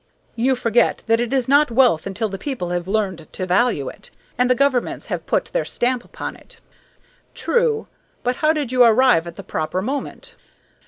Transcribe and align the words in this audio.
"You 0.35 0.55
forget 0.55 1.03
that 1.05 1.19
it 1.19 1.31
is 1.31 1.47
not 1.47 1.69
wealth 1.69 2.07
until 2.07 2.27
the 2.27 2.39
people 2.39 2.69
have 2.71 2.87
learned 2.87 3.31
to 3.33 3.45
value 3.45 3.87
it, 3.87 4.09
and 4.35 4.49
the 4.49 4.55
governments 4.55 5.05
have 5.13 5.27
put 5.27 5.51
their 5.53 5.63
stamp 5.63 6.03
upon 6.03 6.35
it." 6.35 6.59
"True, 7.35 7.85
but 8.23 8.37
how 8.37 8.51
did 8.51 8.71
you 8.71 8.81
arrive 8.83 9.27
at 9.27 9.35
the 9.35 9.43
proper 9.43 9.79
moment?" 9.79 10.33